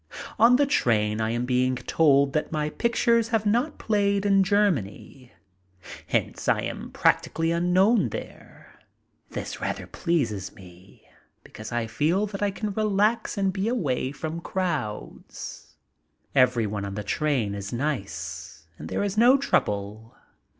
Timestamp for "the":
0.55-0.65, 16.95-17.03